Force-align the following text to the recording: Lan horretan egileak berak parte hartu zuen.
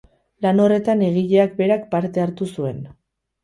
Lan 0.45 0.61
horretan 0.63 1.03
egileak 1.09 1.55
berak 1.61 1.87
parte 1.95 2.27
hartu 2.27 2.51
zuen. 2.59 2.85